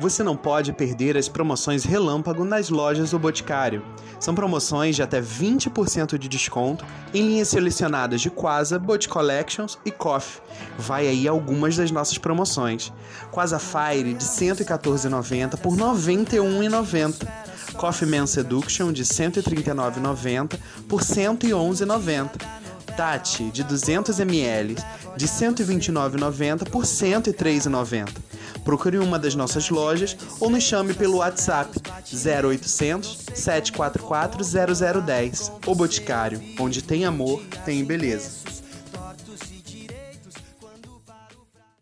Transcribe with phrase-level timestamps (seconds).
[0.00, 3.84] Você não pode perder as promoções relâmpago nas lojas do Boticário.
[4.18, 9.90] São promoções de até 20% de desconto em linhas selecionadas de Quasa, Bot Collections e
[9.90, 10.42] Coffee.
[10.78, 12.92] Vai aí algumas das nossas promoções.
[13.30, 17.28] Quasa Fire de R$ 114,90 por R$ 91,90.
[17.74, 22.30] Coffee Man Seduction de R$ 139,90 por R$ 111,90.
[22.96, 24.84] Tati de 200ml
[25.16, 28.31] de R$ 129,90 por R$ 103,90.
[28.64, 31.70] Procure uma das nossas lojas ou nos chame pelo WhatsApp
[32.12, 34.44] 0800 744
[35.02, 35.52] 0010.
[35.66, 38.51] O Boticário, onde tem amor, tem beleza.